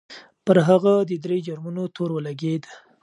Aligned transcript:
پر 0.45 0.57
هغه 0.67 0.93
د 1.09 1.11
درې 1.23 1.37
جرمونو 1.47 1.83
تور 1.95 2.09
ولګېد. 2.13 2.63